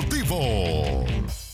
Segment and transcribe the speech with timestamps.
[0.00, 1.49] deportivo.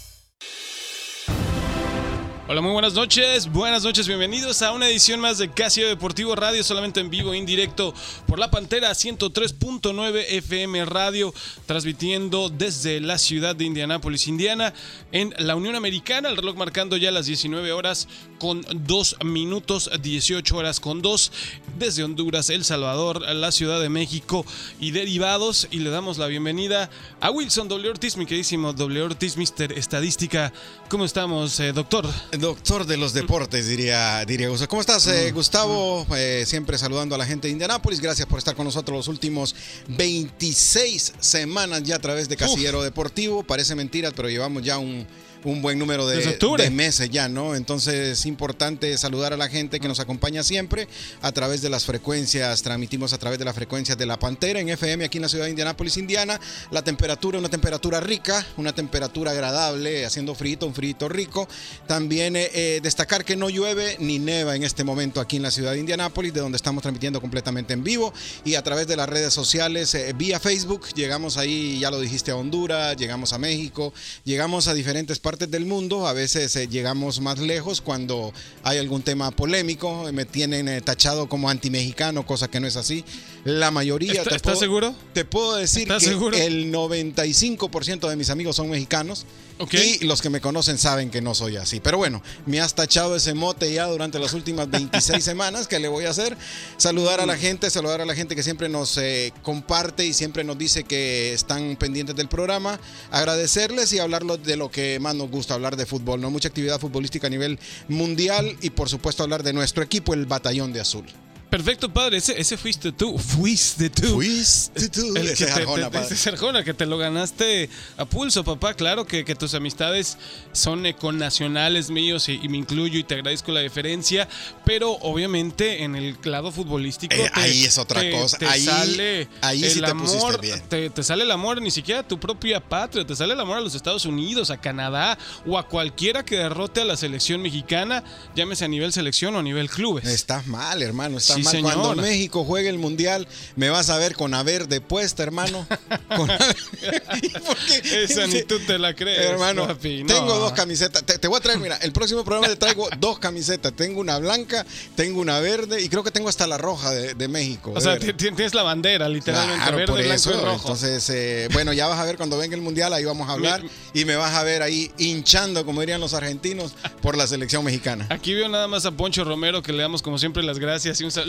[2.49, 3.51] Hola, muy buenas noches.
[3.51, 7.45] Buenas noches, bienvenidos a una edición más de Casio Deportivo Radio, solamente en vivo, en
[7.45, 7.93] directo
[8.29, 11.35] por la Pantera 103.9 FM Radio,
[11.67, 14.73] transmitiendo desde la ciudad de Indianápolis, Indiana,
[15.11, 16.29] en la Unión Americana.
[16.29, 18.07] El reloj marcando ya las 19 horas
[18.39, 21.33] con 2 minutos, 18 horas con 2,
[21.81, 24.47] desde Honduras, El Salvador, la Ciudad de México
[24.79, 25.67] y derivados.
[25.73, 26.91] Y le damos la bienvenida
[27.21, 27.91] a Wilson W.
[27.91, 29.03] Ortiz, mi queridísimo W.
[29.03, 30.53] Ortiz, Mister Estadística.
[30.89, 32.07] ¿Cómo estamos, eh, doctor?
[32.39, 34.69] Doctor de los deportes, diría, diría Gustavo.
[34.69, 36.07] ¿Cómo estás, eh, Gustavo?
[36.17, 38.01] Eh, siempre saludando a la gente de Indianápolis.
[38.01, 39.55] Gracias por estar con nosotros los últimos
[39.89, 43.43] 26 semanas ya a través de Casillero Deportivo.
[43.43, 45.07] Parece mentira, pero llevamos ya un,
[45.47, 47.55] un buen número de, meses ya, ¿no?
[47.55, 50.89] Entonces es importante saludar a la gente que nos acompaña siempre
[51.23, 54.69] a través de las frecuencias, transmitimos a través de las frecuencias de la Pantera en
[54.69, 56.41] FM aquí en la ciudad de Indianápolis, Indiana.
[56.73, 61.49] La temperatura, una temperatura rica, una temperatura agradable, haciendo frito, un frito rico.
[61.87, 65.53] También eh, eh, destacar que no llueve ni neva en este momento aquí en la
[65.53, 68.13] ciudad de Indianápolis, de donde estamos transmitiendo completamente en vivo
[68.45, 72.33] y a través de las redes sociales, eh, vía Facebook, llegamos ahí, ya lo dijiste,
[72.33, 73.95] a Honduras, llegamos a México,
[74.25, 79.03] llegamos a diferentes partes del mundo, a veces eh, llegamos más lejos cuando hay algún
[79.03, 83.05] tema polémico, me tienen eh, tachado como antimexicano, cosa que no es así.
[83.45, 84.13] La mayoría...
[84.13, 84.95] ¿Está- te estás puedo- seguro?
[85.13, 86.37] Te puedo decir ¿Estás que seguro?
[86.37, 89.27] el 95% de mis amigos son mexicanos.
[89.59, 89.73] Ok.
[89.75, 91.81] Y los que me conocen saben que no soy así.
[91.81, 95.67] Pero bueno, me has tachado ese mote ya durante las últimas 26 semanas.
[95.67, 96.37] ¿Qué le voy a hacer?
[96.77, 97.23] Saludar Mm.
[97.23, 100.59] a la gente, saludar a la gente que siempre nos eh, comparte y siempre nos
[100.59, 102.79] dice que están pendientes del programa.
[103.11, 106.21] Agradecerles y hablarlo de lo que más nos gusta, hablar de fútbol.
[106.21, 106.31] ¿no?
[106.31, 110.73] Mucha actividad futbolística a nivel mundial y por supuesto hablar de nuestro equipo, el Batallón
[110.73, 111.07] de Azul.
[111.57, 112.19] Perfecto, padre.
[112.19, 113.19] Ese, ese fuiste tú.
[113.19, 114.17] Fuiste tú.
[114.17, 115.17] Fuiste tú.
[115.17, 116.05] El que Ese te, Arjona, te- padre.
[116.07, 118.75] ese es Arjona, que te lo ganaste a pulso, papá.
[118.75, 120.19] Claro que, que tus amistades
[120.53, 124.29] son eh, con nacionales míos y, y me incluyo y te agradezco la deferencia,
[124.67, 128.37] pero obviamente en el lado futbolístico Eh, ahí es otra cosa.
[128.37, 130.63] te Ahí- sale ahí el sí te pusiste amor, bien.
[130.69, 133.57] Te, te sale el amor ni siquiera a tu propia patria, te sale el amor
[133.57, 138.05] a los Estados Unidos, a Canadá o a cualquiera que derrote a la selección mexicana,
[138.35, 140.05] llámese a nivel selección o a nivel clubes.
[140.07, 141.46] Estás mal, hermano, estás Sí, mal.
[141.51, 141.75] Señor.
[141.75, 143.27] Cuando México juegue el mundial,
[143.57, 145.67] me vas a ver con haber de puesta, hermano.
[146.17, 146.57] Con haber-
[147.23, 148.05] ¿Y por qué?
[148.05, 150.15] Esa ni tú te la crees, Hermano, papi, no.
[150.15, 151.03] tengo dos camisetas.
[151.05, 153.73] Te, te voy a traer, mira, el próximo programa te traigo dos camisetas.
[153.75, 154.65] Tengo una blanca,
[154.95, 157.73] tengo una verde y creo que tengo hasta la roja de, de México.
[157.75, 160.31] O sea, tienes la bandera, literalmente, Claro, verde, por blanco eso.
[160.31, 160.53] y rojo.
[160.73, 163.63] Entonces, eh, bueno, ya vas a ver cuando venga el mundial, ahí vamos a hablar
[163.95, 168.07] y me vas a ver ahí hinchando, como dirían los argentinos, por la selección mexicana.
[168.11, 171.05] Aquí veo nada más a Poncho Romero, que le damos como siempre las gracias y
[171.05, 171.26] un saludo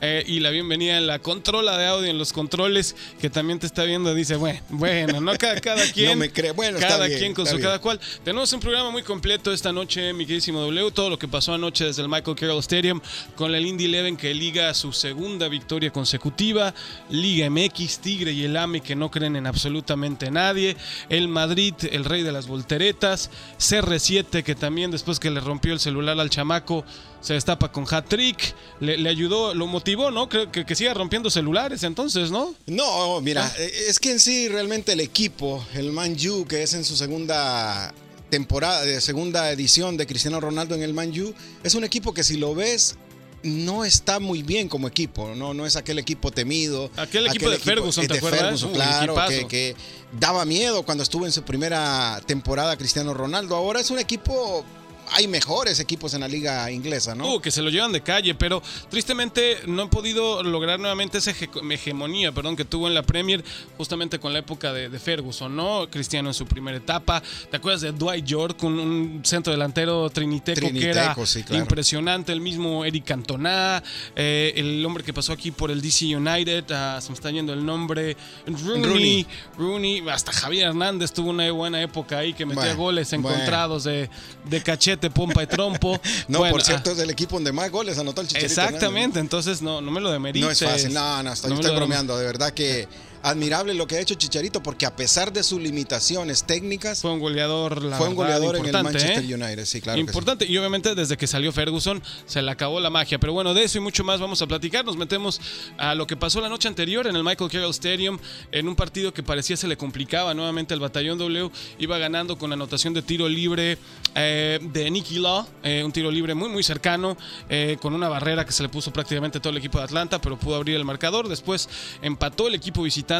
[0.00, 3.66] eh, y la bienvenida en la controla de audio, en los controles, que también te
[3.66, 4.14] está viendo.
[4.14, 6.10] Dice, bueno, bueno, no cada, cada quien.
[6.10, 6.52] No me cree.
[6.52, 7.66] Bueno, está cada bien, quien con está su bien.
[7.66, 7.98] cada cual.
[8.24, 10.90] Tenemos un programa muy completo esta noche, mi queridísimo W.
[10.92, 13.00] Todo lo que pasó anoche desde el Michael Carroll Stadium
[13.34, 16.74] con el Indy Eleven que liga su segunda victoria consecutiva.
[17.10, 20.76] Liga MX, Tigre y el AME que no creen en absolutamente nadie.
[21.08, 23.30] El Madrid, el rey de las volteretas.
[23.58, 26.84] CR7 que también después que le rompió el celular al chamaco
[27.22, 28.54] se destapa con hat-trick.
[28.80, 30.28] Le, le ayudó, lo motivó, ¿no?
[30.28, 32.54] Creo que, que siga rompiendo celulares entonces, ¿no?
[32.66, 33.52] No, mira, Ah.
[33.58, 36.96] eh, es que en sí realmente el equipo, el Man U, que es en su
[36.96, 37.94] segunda
[38.28, 42.24] temporada, de segunda edición de Cristiano Ronaldo en el Man U, es un equipo que
[42.24, 42.96] si lo ves
[43.44, 46.90] no está muy bien como equipo, no, no es aquel equipo temido.
[46.96, 48.40] Aquel equipo de Ferguson, eh, ¿te acuerdas?
[48.40, 49.76] Ferguson, claro, que, que
[50.18, 53.56] daba miedo cuando estuvo en su primera temporada Cristiano Ronaldo.
[53.56, 54.64] Ahora es un equipo
[55.10, 57.34] hay mejores equipos en la liga inglesa, ¿no?
[57.34, 61.32] Uh, que se lo llevan de calle, pero tristemente no han podido lograr nuevamente esa
[61.32, 63.44] hege- hegemonía, perdón, que tuvo en la Premier
[63.76, 65.88] justamente con la época de, de Ferguson, ¿no?
[65.90, 67.22] Cristiano en su primera etapa.
[67.50, 71.62] ¿Te acuerdas de Dwight York, un, un centro delantero triniteco, que era sí, claro.
[71.62, 72.32] impresionante?
[72.32, 73.82] El mismo Eric Cantona,
[74.16, 77.52] eh, el hombre que pasó aquí por el DC United, ah, se me está yendo
[77.52, 78.16] el nombre,
[78.46, 79.26] Rooney, Rooney.
[79.58, 83.28] Rooney, hasta Javier Hernández tuvo una buena época ahí que metía Bueno, goles bueno.
[83.30, 84.08] encontrados de,
[84.48, 86.00] de cachete, pompa y trompo.
[86.28, 88.46] No, Bueno, por ah, cierto, es el equipo donde más goles anotó el Chicharito.
[88.46, 90.46] Exactamente, entonces no, no me lo demerites.
[90.46, 92.16] No es fácil, no, no, estoy, No estoy bromeando.
[92.16, 92.88] De verdad que
[93.22, 97.20] admirable lo que ha hecho Chicharito porque a pesar de sus limitaciones técnicas fue un
[97.20, 99.34] goleador la fue un verdad, goleador en el importante, Manchester ¿eh?
[99.34, 100.00] United sí claro sí.
[100.00, 103.18] Importante, y obviamente desde que salió Ferguson se le acabó la magia.
[103.18, 104.84] Pero bueno, de eso y mucho más vamos a platicar.
[104.84, 105.40] Nos metemos
[105.78, 108.18] a lo que pasó la noche anterior en el Michael Carroll Stadium,
[108.50, 111.50] en un partido que parecía se le complicaba nuevamente al Batallón W.
[111.78, 113.78] Iba ganando con anotación de tiro libre
[114.14, 117.16] eh, de Nicky Law, eh, un tiro libre muy, muy cercano,
[117.48, 120.38] eh, con una barrera que se le puso prácticamente todo el equipo de Atlanta, pero
[120.38, 121.28] pudo abrir el marcador.
[121.28, 121.68] Después
[122.02, 123.11] empató el equipo visitante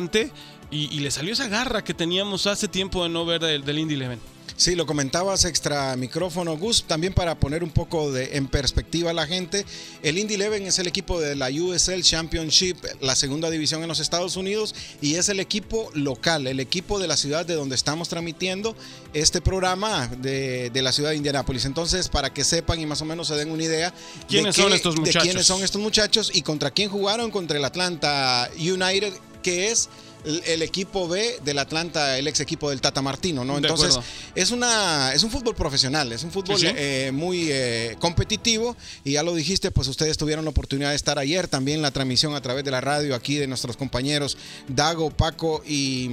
[0.70, 3.78] y, y le salió esa garra que teníamos hace tiempo de no ver del, del
[3.78, 4.18] Indy Eleven.
[4.54, 9.14] Sí, lo comentabas extra micrófono, Gus, también para poner un poco de, en perspectiva a
[9.14, 9.64] la gente.
[10.02, 13.98] El Indy Eleven es el equipo de la USL Championship, la segunda división en los
[13.98, 18.08] Estados Unidos, y es el equipo local, el equipo de la ciudad de donde estamos
[18.08, 18.76] transmitiendo
[19.14, 21.64] este programa de, de la ciudad de Indianápolis.
[21.64, 23.92] Entonces, para que sepan y más o menos se den una idea
[24.28, 25.22] ¿Quiénes de, son qué- estos de muchachos?
[25.24, 29.12] quiénes son estos muchachos y contra quién jugaron, contra el Atlanta United,
[29.42, 29.88] que es
[30.24, 33.56] el, el equipo B del Atlanta, el ex equipo del Tata Martino, ¿no?
[33.58, 33.98] Entonces,
[34.34, 36.72] es una es un fútbol profesional, es un fútbol Sí, sí.
[36.76, 41.18] eh, muy eh, competitivo y ya lo dijiste, pues ustedes tuvieron la oportunidad de estar
[41.18, 44.36] ayer también la transmisión a través de la radio aquí de nuestros compañeros
[44.68, 46.08] Dago, Paco y,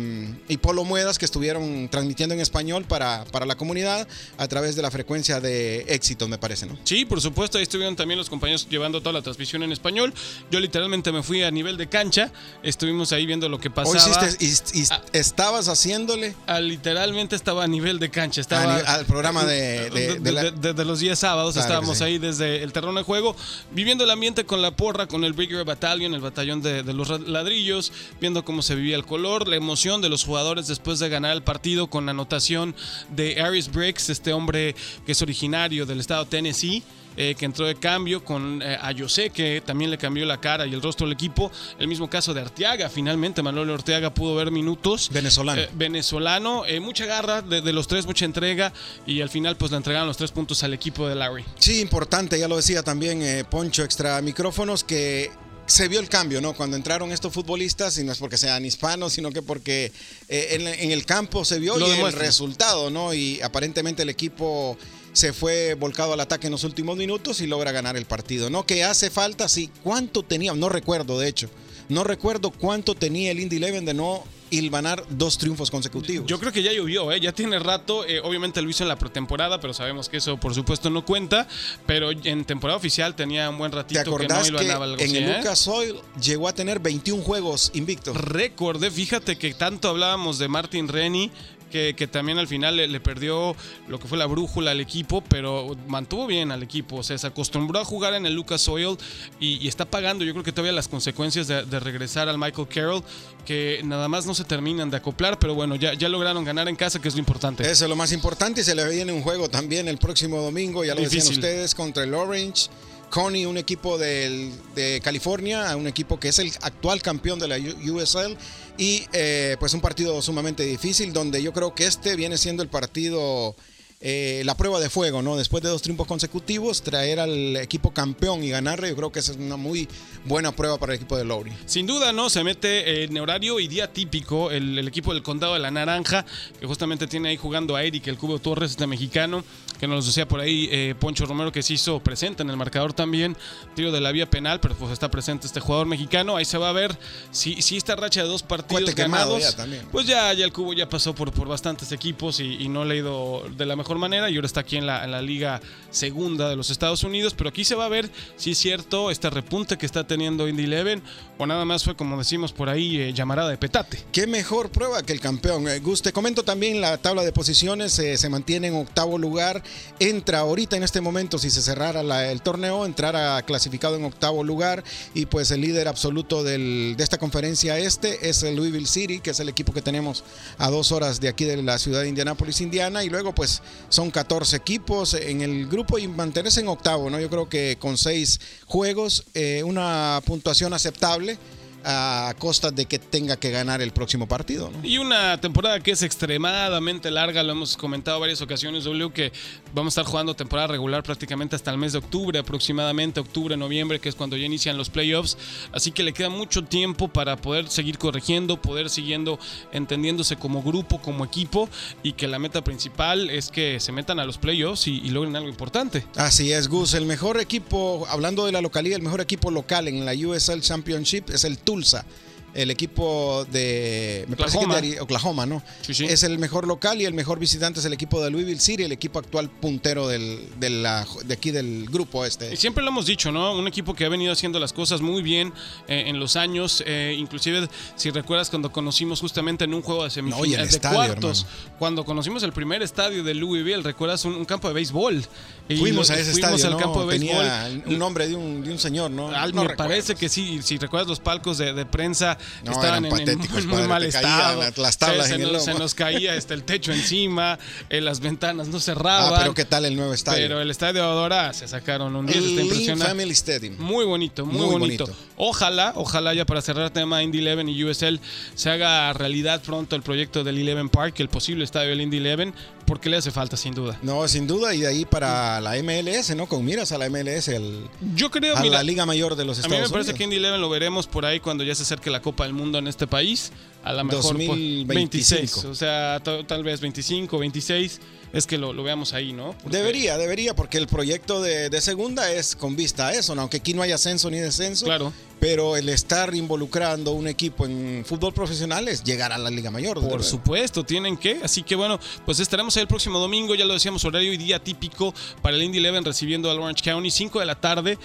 [0.48, 4.08] y Polo Muedas que estuvieron transmitiendo en español para, para la comunidad
[4.38, 6.78] a través de la frecuencia de éxitos, me parece, ¿no?
[6.84, 10.14] Sí, por supuesto, ahí estuvieron también los compañeros llevando toda la transmisión en español.
[10.52, 12.32] Yo literalmente me fui a nivel de cancha,
[12.64, 13.96] estuvimos ahí viendo lo que pasaba.
[13.98, 14.88] Hoy hiciste- y- y
[15.18, 20.20] estabas haciéndole literalmente estaba a nivel de cancha, estaba nivel- al programa de- de- de,
[20.20, 22.04] de la- de- de- de los días sábados, Claro que estábamos sí.
[22.04, 23.36] ahí desde el terreno de juego,
[23.72, 27.92] viviendo el ambiente con la porra, con el Brigadier Battalion, el batallón de, los ladrillos,
[28.20, 31.44] viendo cómo se vivía el color, la emoción de los jugadores después de ganar el
[31.44, 32.76] partido con la anotación
[33.10, 34.76] de Aris Briggs, este hombre
[35.06, 36.84] que es originario del estado de Tennessee.
[37.22, 40.66] Eh, que entró de cambio con eh, a José, que también le cambió la cara
[40.66, 41.52] y el rostro del equipo.
[41.78, 45.10] El mismo caso de Arteaga, finalmente Manuel Orteaga pudo ver minutos.
[45.12, 45.62] venezolano.
[45.62, 48.72] Eh, venezolano, eh, mucha garra de, de los tres, mucha entrega
[49.06, 51.44] y al final pues le entregaron los tres puntos al equipo de Larry.
[51.58, 55.30] Sí, importante, ya lo decía también Poncho extra micrófonos que
[55.70, 56.54] se vio el cambio, ¿no?
[56.54, 59.92] Cuando entraron estos futbolistas, y no es porque sean hispanos, sino que porque
[60.28, 63.14] eh, en, en el campo se vio Lo y el resultado, ¿no?
[63.14, 64.78] Y aparentemente el equipo
[65.14, 68.66] se fue volcado al ataque en los últimos minutos y logra ganar el partido, ¿no?
[68.66, 69.70] Que hace falta, sí.
[69.84, 70.54] ¿Cuánto tenía?
[70.54, 71.50] No recuerdo, de hecho.
[71.88, 76.28] No recuerdo cuánto tenía el Indy Eleven de no hilvanar dos triunfos consecutivos.
[76.28, 77.20] Yo creo que ya llovió, ¿eh?
[77.20, 78.06] ya tiene rato.
[78.06, 81.48] eh, obviamente lo hizo en la pretemporada, pero sabemos que eso por supuesto no cuenta.
[81.86, 84.98] Pero en temporada oficial tenía un buen ¿Te ratito que no acordás que, ganaba algo
[85.00, 85.38] en así, el ¿eh?
[85.38, 88.16] Lucas Oil llegó a tener 21 juegos invictos?
[88.16, 91.32] Recordé, fíjate que tanto hablábamos de Martin Rennie.
[91.70, 93.56] Que, que también al final le, le perdió
[93.88, 96.98] lo que fue la brújula al equipo, pero mantuvo bien al equipo.
[96.98, 98.98] O sea, se acostumbró a jugar en el Lucas Oil
[99.40, 102.68] y, y está pagando, yo creo que todavía las consecuencias de, de regresar al Michael
[102.68, 103.04] Carroll,
[103.46, 106.76] que nada más no se terminan de acoplar, pero bueno, ya, ya lograron ganar en
[106.76, 107.64] casa, que es lo importante.
[107.70, 110.84] Eso es lo más importante y se le viene un juego también el próximo domingo,
[110.84, 111.38] ya lo decían Difícil.
[111.44, 112.70] ustedes, contra el Orange.
[113.10, 118.38] Coney, un equipo de California, un equipo que es el actual campeón de la USL
[118.78, 122.70] y eh, pues un partido sumamente difícil donde yo creo que este viene siendo el
[122.70, 123.56] partido,
[124.02, 125.36] eh, la prueba de fuego, ¿no?
[125.36, 129.32] Después de dos triunfos consecutivos, traer al equipo campeón y ganarle, yo creo que esa
[129.34, 129.88] es una muy
[130.26, 131.52] buena prueba para el equipo de Lowry.
[131.66, 132.30] Sin duda, ¿no?
[132.30, 136.26] Se mete en horario y día típico el, el equipo del Condado de la Naranja,
[136.60, 139.44] que justamente tiene ahí jugando a Eric, el Cubo Torres, este mexicano,
[139.80, 142.94] que nos decía por ahí eh, Poncho Romero, que se hizo presente en el marcador
[142.94, 143.36] también,
[143.76, 146.36] tiro de la vía penal, pero pues está presente este jugador mexicano.
[146.38, 146.98] Ahí se va a ver
[147.32, 149.86] si, si esta racha de dos partidos ganados, ya también.
[149.92, 152.96] pues ya, ya el Cubo ya pasó por, por bastantes equipos y, y no le
[152.96, 155.60] ha ido de la mejor manera y ahora está aquí en la, liga
[155.92, 159.30] segunda de los Estados Unidos, pero aquí se va a ver si es cierto este
[159.30, 161.02] repunte que está teniendo Indy Eleven
[161.38, 164.04] o nada más fue como decimos por ahí eh, llamarada de petate.
[164.12, 165.68] Qué mejor prueba que el campeón.
[165.68, 167.98] Eh, Gus, comento también la tabla de posiciones.
[168.00, 169.64] eh, se mantiene en octavo lugar.
[170.00, 174.84] Entra ahorita en este momento, si se cerrara el torneo, entrara clasificado en octavo lugar.
[175.14, 179.32] Y pues el líder absoluto del- de esta conferencia este es el Louisville City, que
[179.32, 180.24] es el equipo que tenemos
[180.58, 183.04] a dos horas de aquí de la ciudad de Indianápolis, Indiana.
[183.04, 187.20] Y luego pues son 14 equipos en el grupo y mantenerse en octavo, ¿no?
[187.20, 191.38] Yo creo que con seis juegos, eh, una puntuación aceptable
[191.84, 194.70] a costa de que tenga que ganar el próximo partido.
[194.72, 194.88] ¿no?
[194.88, 199.32] Y una temporada que es extremadamente larga, lo hemos comentado varias ocasiones, W, que
[199.74, 204.00] vamos a estar jugando temporada regular prácticamente hasta el mes de octubre, aproximadamente octubre, noviembre,
[204.00, 205.38] que es cuando ya inician los playoffs.
[205.72, 209.40] Así que le queda mucho tiempo para poder seguir corrigiendo, poder siguiendo
[209.72, 211.70] entendiéndose como grupo, como equipo,
[212.04, 215.36] y que la meta principal es que se metan a los playoffs y, y logren
[215.36, 216.06] algo importante.
[216.16, 216.94] Así es, Gus.
[216.94, 221.30] El mejor equipo, hablando de la localidad, el mejor equipo local en la USL Championship
[221.30, 222.06] es el expulsa.
[222.54, 224.82] El equipo de me parece que Oklahoma.
[224.82, 225.64] de Oklahoma, ¿no?
[225.82, 226.06] Sí, sí.
[226.06, 228.92] Es el mejor local y el mejor visitante es el equipo de Louisville City, el
[228.92, 232.56] equipo actual puntero del, de, la, de aquí del grupo este.
[232.56, 233.54] Siempre lo hemos dicho, ¿no?
[233.56, 235.54] Un equipo que ha venido haciendo las cosas muy bien
[235.88, 236.84] eh, en los años.
[236.86, 240.96] eh, inclusive, si recuerdas cuando conocimos justamente en un juego de No, semifinales, de estadio,
[240.98, 241.76] cuartos, hermano.
[241.80, 244.26] cuando conocimos el primer estadio de Louisville, ¿recuerdas?
[244.26, 245.24] Un, un campo de béisbol.
[245.70, 246.78] Y Fuimos lo- a ese fuimos estadio, al ¿no?
[246.80, 247.38] campo de béisbol.
[247.46, 249.28] Tenía un nombre de un, de un señor, ¿no?
[249.30, 253.06] Al- No me parece que sí, si recuerdas los palcos de, de prensa No, estaban
[253.06, 254.62] en, en muy, mal caían estado.
[254.62, 255.66] las- las tablas se, en el nos, lomo.
[255.66, 257.58] se nos caía este, el techo encima,
[257.90, 259.34] eh, las ventanas no cerraban.
[259.34, 260.40] Ah, pero ¿qué tal el nuevo estadio?
[260.48, 263.06] Pero el estadio ahora se sacaron un 10, el está impresionante.
[263.08, 263.76] Family Stadium.
[263.80, 265.06] Muy bonito, muy, Muy bonito.
[265.06, 265.24] bonito.
[265.38, 268.20] Ojalá, ojalá ya para cerrar el tema Indy Eleven y USL
[268.56, 272.54] se haga realidad pronto el proyecto del Eleven Park, el posible estadio del Indy Eleven,
[272.90, 273.98] porque le hace falta sin duda.
[274.02, 276.48] No, sin duda, y de ahí para la MLS, ¿no?
[276.48, 279.58] Con miras a la MLS, el- Yo creo, a mira, la Liga Mayor de los
[279.58, 279.92] a Estados mí me Unidos.
[279.92, 282.54] parece que Indy Eleven lo veremos por ahí cuando ya se acerque la Copa del
[282.54, 283.52] Mundo en este país.
[283.84, 284.94] A lo mejor por 2025.
[284.94, 288.02] 26, o sea, tal vez 25, 26,
[288.34, 289.56] es que lo, lo veamos ahí, ¿no?
[289.62, 293.42] Porque- Debería, debería, porque el proyecto de, de segunda es con vista a eso, ¿no?
[293.42, 294.86] aunque aquí no hay ascenso ni descenso.
[294.86, 295.12] Claro.
[295.40, 300.00] Pero el estar involucrando un equipo en fútbol profesional es llegar a la Liga Mayor.
[300.02, 301.40] Por supuesto, tienen que.
[301.42, 304.62] Así que bueno, pues estaremos ahí el próximo domingo, ya lo decíamos, horario y día
[304.62, 307.98] típico para el Indy Eleven recibiendo al Orange County, 5 de la tarde,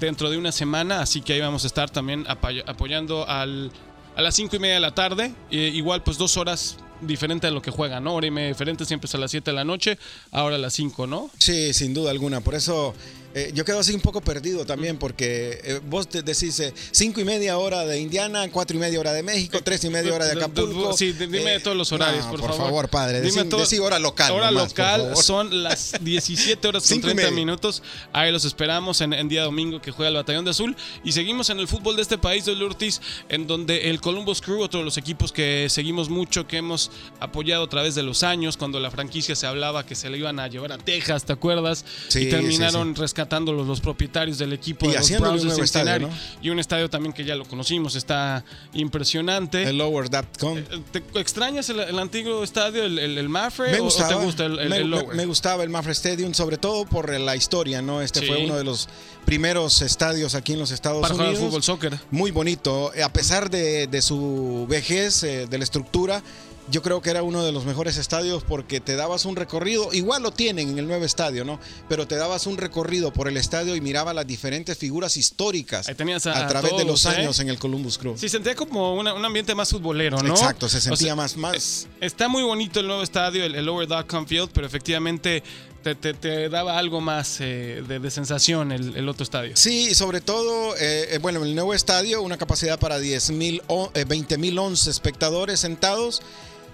[0.00, 1.00] dentro de una semana.
[1.00, 3.70] Así que ahí vamos a estar también apoy- apoyando al,
[4.16, 5.32] a las 5 y media de la tarde.
[5.52, 8.14] Eh, igual, pues dos horas diferente a lo que juegan, ¿no?
[8.14, 9.98] Hora y diferente, siempre es a las 7 de la noche,
[10.30, 11.30] ahora a las 5, ¿no?
[11.38, 12.40] Sí, sin duda alguna.
[12.40, 12.94] Por eso
[13.34, 17.20] eh, yo quedo así un poco perdido también, porque eh, vos te decís eh, cinco
[17.20, 20.26] y media hora de Indiana, cuatro y media hora de México, tres y media hora
[20.26, 20.96] de Acapulco.
[20.96, 22.66] Sí, dime todos los horarios, no, por, por favor.
[22.66, 23.20] favor, padre.
[23.22, 24.30] Dime Decí, todo- decí hora local.
[24.32, 27.34] Hora nomás, local son las 17 horas con Cinco y 30 media.
[27.34, 27.82] minutos.
[28.12, 30.76] Ahí los esperamos en, en día domingo que juega el Batallón de Azul.
[31.02, 34.60] Y seguimos en el fútbol de este país, de Ortiz, en donde el Columbus Crew,
[34.62, 38.56] otro de los equipos que seguimos mucho, que hemos apoyado a través de los años,
[38.56, 41.84] cuando la franquicia se hablaba que se le iban a llevar a Texas, ¿te acuerdas?
[42.08, 46.08] Sí, y terminaron sí, rescatando los, los propietarios del equipo Y de los Browns estadio.
[46.42, 49.62] Y un estadio también que ya lo conocimos, está impresionante.
[49.64, 50.58] El lower.com.
[50.92, 53.70] ¿Te extrañas el, el antiguo estadio, el, el, el Mafre?
[53.72, 55.26] Me o- gustaba, ¿O te gusta el, el- me, Lower?
[55.26, 58.00] gustaba el Mafra Stadium, sobre todo por la historia, ¿no?
[58.02, 58.26] Este Sí.
[58.26, 58.88] fue uno de los
[59.24, 61.48] primeros estadios aquí en los Estados para jugar al Unidos.
[61.50, 61.98] fútbol, soccer.
[62.10, 66.22] Muy bonito, Eh, a pesar de, de su vejez, eh, de la estructura.
[66.70, 70.22] Yo creo que era uno de los mejores estadios porque te dabas un recorrido, igual
[70.22, 71.60] lo tienen en el nuevo estadio, ¿no?
[71.90, 76.46] Pero te dabas un recorrido por el estadio y miraba las diferentes figuras históricas a-
[76.48, 77.08] través de los ¿eh?
[77.10, 78.16] años en el Columbus Crew.
[78.16, 80.32] Sí, sentía como una- un ambiente más futbolero, ¿no?
[80.32, 83.66] Exacto, se O sentía sea, más, más Está muy bonito el nuevo estadio, el, el
[83.66, 85.42] Lower.com Field, pero efectivamente
[85.82, 89.54] te, te- te daba algo más eh, de, de sensación el, el otro estadio.
[89.54, 93.60] Sí, y sobre todo, eh, eh, bueno, el nuevo estadio, una capacidad para 10 mil,
[94.06, 96.22] 20 mil 11 espectadores sentados.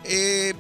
[0.05, 0.55] Eh,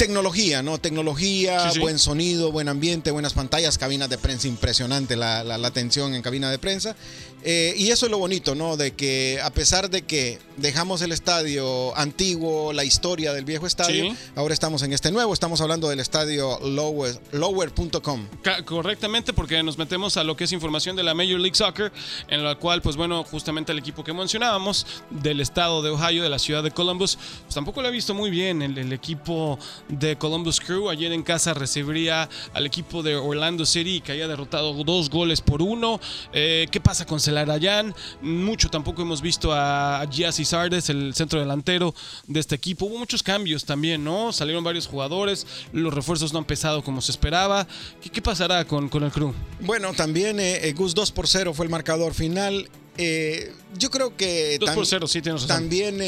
[0.00, 0.78] tecnología, ¿no?
[0.78, 1.78] Tecnología, Sí, sí.
[1.80, 6.22] buen sonido, buen ambiente, buenas pantallas, cabinas de prensa impresionante, la, la- la atención en
[6.22, 6.96] cabina de prensa.
[7.42, 8.76] Eh, y eso es lo bonito, ¿no?
[8.76, 14.04] De que a pesar de que dejamos el estadio antiguo, la historia del viejo estadio,
[14.04, 14.16] Sí.
[14.36, 18.26] ahora estamos en este nuevo, estamos hablando del estadio lower- lower.com.
[18.66, 21.92] Correctamente, porque nos metemos a lo que es información de la Major League Soccer,
[22.28, 26.28] en la cual, pues bueno, justamente el equipo que mencionábamos del estado de Ohio, de
[26.28, 28.60] la ciudad de Columbus, pues tampoco lo ha visto muy bien.
[28.62, 29.58] El, el equipo
[29.90, 34.72] de Columbus Crew ayer en casa recibiría al equipo de Orlando City, que haya derrotado
[34.84, 36.00] dos goles por uno.
[36.32, 37.94] Eh, ¿Qué pasa con Celarayán?
[38.22, 41.94] Mucho tampoco hemos visto a Giassi Sardes, el centro delantero
[42.26, 42.86] de este equipo.
[42.86, 44.32] Hubo muchos cambios también, ¿no?
[44.32, 47.66] Salieron varios jugadores, los refuerzos no han pesado como se esperaba.
[48.00, 49.32] ¿Qué, qué pasará con, con el Crew?
[49.60, 52.68] Bueno, también eh, eh, Gus 2 por 0 fue el marcador final.
[52.96, 55.56] Eh, yo creo que 2 tam- por 0, sí, tienes razón.
[55.56, 56.00] también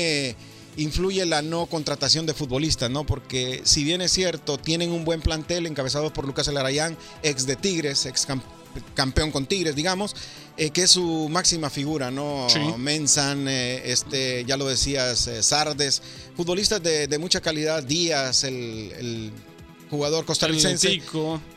[0.76, 3.04] influye la no contratación de futbolistas, ¿no?
[3.04, 7.56] Porque si bien es cierto, tienen un buen plantel encabezado por Lucas Elarayán, ex de
[7.56, 8.42] Tigres, ex cam-
[8.94, 10.16] campeón con Tigres, digamos,
[10.56, 12.46] eh, que es su máxima figura, ¿no?
[12.48, 12.58] Sí.
[12.78, 16.02] Mensan, eh, este, ya lo decías, eh, Sardes,
[16.36, 19.32] futbolistas de, de mucha calidad, Díaz, el, el
[19.90, 20.88] jugador costarricense.
[20.90, 21.02] El.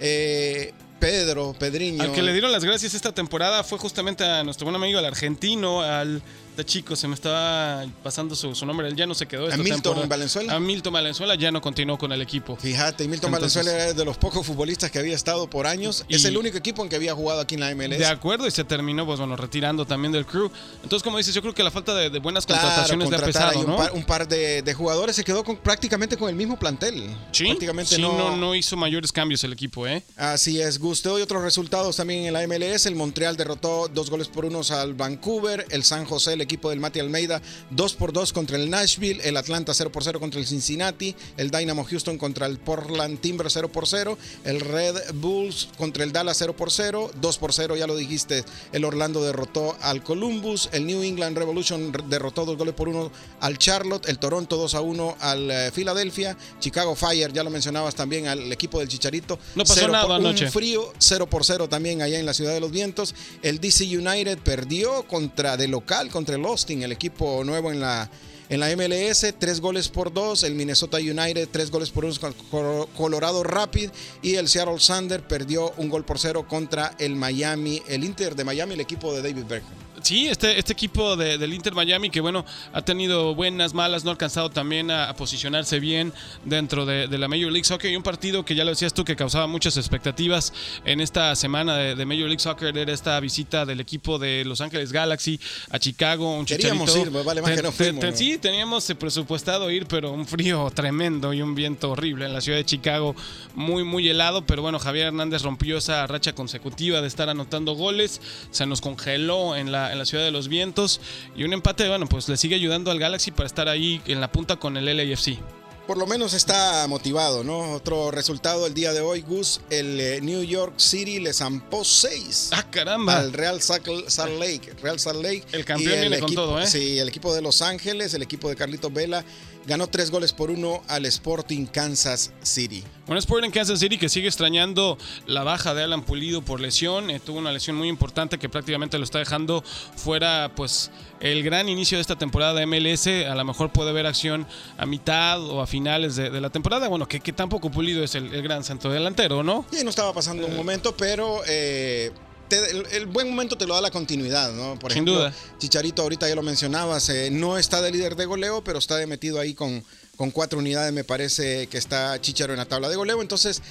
[0.02, 2.02] Eh, Pedro, Pedriño.
[2.04, 5.06] Al que le dieron las gracias esta temporada fue justamente a nuestro buen amigo, al
[5.06, 6.22] argentino, al
[6.56, 9.56] de chico, se me estaba pasando su, su nombre, él ya no se quedó esta
[9.56, 10.08] ¿A Milton temporada.
[10.08, 10.54] Valenzuela?
[10.56, 12.56] A Milton Valenzuela ya no continuó con el equipo.
[12.56, 16.06] Fíjate, Milton Entonces- Valenzuela era de los pocos futbolistas que había estado por años.
[16.08, 17.98] Y- es el único equipo en que había jugado aquí en la MLS.
[18.00, 20.50] De acuerdo, y se terminó, pues bueno, retirando también del crew.
[20.84, 23.20] Entonces, como dices, yo creo que la falta de, de buenas Claro, contrataciones le ha
[23.22, 23.78] pesado, un ¿no?
[23.78, 27.10] par, un par de, de jugadores se quedó con, prácticamente con el mismo plantel.
[27.32, 30.04] Sí, prácticamente sí, no, no, no hizo mayores cambios el equipo, ¿eh?
[30.16, 31.18] Así es, Gusto.
[31.20, 32.86] Y otros resultados también en la MLS.
[32.86, 35.66] El Montreal derrotó dos goles por unos al Vancouver.
[35.70, 39.38] El San José, el equipo del Mati Almeida 2 por 2 contra el Nashville, el
[39.38, 43.70] Atlanta 0 por 0 contra el Cincinnati, el Dynamo Houston contra el Portland Timber 0
[43.70, 47.88] por 0, el Red Bulls contra el Dallas 0 por 0, 2 por 0, ya
[47.88, 52.90] lo dijiste, el Orlando derrotó al Columbus, el New England Revolution derrotó 2 goles por
[52.90, 53.12] 1
[53.42, 57.96] al Charlotte, el Toronto 2 a 1 al eh, Philadelphia, Chicago Fire, ya lo mencionabas
[57.96, 59.40] también, al equipo del Chicharito.
[59.56, 60.46] No pasó nada por, anoche.
[60.46, 63.16] Un frío, 0 por 0 también allá en la Ciudad de los Vientos.
[63.42, 68.10] El DC United perdió contra de local, contra Austin, el equipo nuevo en la
[68.50, 70.44] en la MLS, tres goles por dos.
[70.44, 73.90] El Minnesota United, tres goles por uno Colorado Rapid.
[74.22, 78.44] Y el Seattle Sander perdió un gol por cero contra el Miami, el Inter de
[78.44, 79.85] Miami, el equipo de David Beckham.
[80.06, 84.12] Sí, este, este equipo de, del Inter Miami que bueno, ha tenido buenas, malas, no
[84.12, 87.92] ha alcanzado también a, a posicionarse bien dentro de, de, la Major League Soccer.
[87.92, 90.54] Y un partido que ya lo decías tú que causaba muchas expectativas
[90.86, 94.62] en esta semana de, de Major League Soccer era esta visita del equipo de Los
[94.62, 95.40] Ángeles Galaxy
[95.72, 96.38] a Chicago.
[96.38, 97.18] Un Queríamos chicharito.
[97.18, 98.06] ir, vale más que no fuimos.
[98.14, 102.60] Sí, teníamos presupuestado ir, pero un frío tremendo y un viento horrible en la ciudad
[102.60, 103.16] de Chicago,
[103.56, 104.46] muy, muy helado.
[104.46, 108.22] Pero bueno, Javier Hernández rompió esa racha consecutiva de estar anotando goles,
[108.52, 111.02] se nos congeló en la, en la ciudad de los vientos
[111.36, 114.32] y un empate, bueno, pues le sigue ayudando al Galaxy para estar ahí en la
[114.32, 115.40] punta con el LAFC.
[115.88, 117.74] Por lo menos está motivado, ¿no?
[117.74, 122.50] Otro resultado el día de hoy, Gus, el eh, New York City le zampó 6
[122.54, 123.18] ¡Ah, caramba!
[123.20, 124.74] al Real Salt Lake.
[124.82, 125.44] Real Salt Lake.
[125.52, 126.66] El campeón Y viene con equipo- todo, ¿eh?
[126.66, 129.24] Sí, el equipo de Los Ángeles, el equipo de Carlitos Vela,
[129.68, 132.84] ganó tres goles por uno al Sporting Kansas City.
[133.08, 137.12] Un Sport en Kansas City que sigue extrañando la baja de Alan Pulido por lesión.
[137.12, 139.64] Eh, tuvo una lesión muy importante que prácticamente lo está dejando
[139.96, 140.90] fuera, pues,
[141.20, 143.08] el gran inicio de esta temporada de MLS.
[143.28, 146.88] A lo mejor puede ver acción a mitad o a finales de, de la temporada.
[146.88, 149.66] Bueno, que, que tampoco Pulido es el, el gran centro delantero, ¿no?
[149.78, 152.12] Y no estaba pasando un momento, pero eh,
[152.48, 154.80] te- el, el buen momento te lo da la continuidad, ¿no?
[154.80, 155.34] Por Sin ejemplo, duda.
[155.58, 159.06] Chicharito, ahorita ya lo mencionabas, eh, no está de líder de goleo, pero está de
[159.06, 159.84] metido ahí con,
[160.16, 163.22] con cuatro unidades, me parece que está Chicharo en la tabla de goleo.
[163.22, 163.62] Entonces,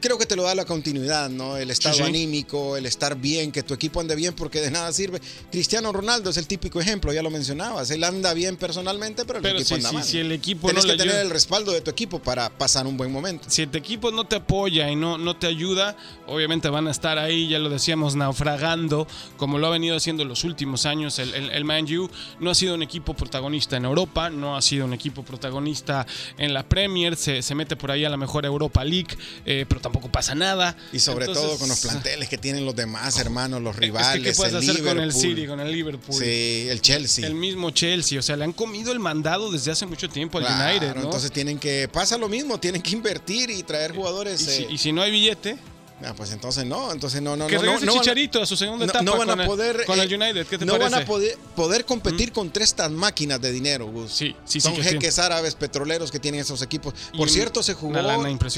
[0.00, 1.56] creo que te lo da la continuidad, ¿no?
[1.56, 2.02] El estado sí.
[2.02, 5.20] anímico, el estar bien, que tu equipo ande bien, porque de nada sirve.
[5.50, 7.90] Cristiano Ronaldo es el típico ejemplo, ya lo mencionabas.
[7.90, 10.04] Él anda bien personalmente, pero el Pero equipo si, anda si- mal.
[10.04, 12.86] si el equipo Tienes no que tener ayuda- el respaldo de tu equipo para pasar
[12.86, 13.44] un buen momento.
[13.48, 17.18] si tu equipo no te apoya y no, no te ayuda, obviamente van a estar
[17.18, 21.18] ahí, ya lo decíamos, naufragando, como lo ha venido haciendo en los últimos años.
[21.18, 22.08] El, el, el Man U
[22.40, 26.06] no ha sido un equipo protagonista en Europa, no ha sido un equipo protagonista
[26.38, 29.80] en la Premier, se, se mete por ahí a la mejor Europa League, eh, pero
[29.86, 30.76] tampoco pasa nada.
[30.92, 34.22] Y sobre Entonces, todo con los planteles que tienen los demás hermanos, los es rivales.
[34.22, 35.12] que, ¿Qué puedes el hacer con el.
[35.12, 36.16] City, con el Liverpool?
[36.16, 37.26] Sí, el Chelsea.
[37.26, 40.46] El mismo Chelsea, o sea, le han comido el mandado desde hace mucho tiempo al
[40.46, 41.02] Claro, United, ¿no?
[41.02, 44.40] Entonces tienen que, pasa lo mismo, tienen que invertir y traer y, jugadores.
[44.40, 45.56] si, eh, y si no hay billete,
[46.04, 48.84] ah, pues entonces no, entonces no, no, que no, no, a- Chicharito a su segunda
[48.84, 50.46] etapa no van con, a el- poder con el eh, United.
[50.46, 50.90] ¿Qué te no parece?
[50.90, 54.12] van a poder, poder competir contra estas máquinas de dinero, Gus.
[54.12, 56.94] Sí, sí, sí, Son que jeques árabes petroleros que tienen esos equipos.
[57.16, 58.00] Por cierto, se jugó